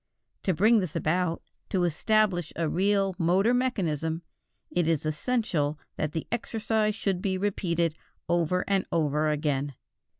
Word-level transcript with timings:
To 0.45 0.53
bring 0.55 0.79
this 0.79 0.95
about, 0.95 1.43
to 1.69 1.83
establish 1.83 2.51
a 2.55 2.67
real 2.67 3.13
motor 3.19 3.53
mechanism, 3.53 4.23
it 4.71 4.87
is 4.87 5.05
essential 5.05 5.77
that 5.95 6.11
the 6.11 6.25
exercise 6.31 6.95
should 6.95 7.21
be 7.21 7.37
repeated 7.37 7.93
over 8.27 8.65
and 8.67 8.87
over 8.91 9.29
again. 9.29 9.75